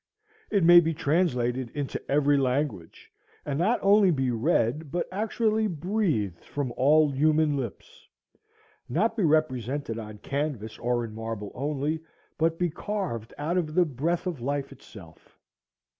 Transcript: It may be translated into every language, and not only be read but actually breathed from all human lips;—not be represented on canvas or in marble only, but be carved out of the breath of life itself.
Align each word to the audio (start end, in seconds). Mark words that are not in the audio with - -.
It 0.49 0.63
may 0.63 0.79
be 0.79 0.95
translated 0.95 1.69
into 1.75 2.01
every 2.11 2.35
language, 2.35 3.11
and 3.45 3.59
not 3.59 3.79
only 3.83 4.09
be 4.09 4.31
read 4.31 4.91
but 4.91 5.07
actually 5.11 5.67
breathed 5.67 6.43
from 6.43 6.73
all 6.75 7.11
human 7.11 7.55
lips;—not 7.55 9.15
be 9.15 9.23
represented 9.23 9.99
on 9.99 10.17
canvas 10.17 10.79
or 10.79 11.05
in 11.05 11.13
marble 11.13 11.51
only, 11.53 12.01
but 12.39 12.57
be 12.57 12.71
carved 12.71 13.31
out 13.37 13.59
of 13.59 13.75
the 13.75 13.85
breath 13.85 14.25
of 14.25 14.41
life 14.41 14.71
itself. 14.71 15.37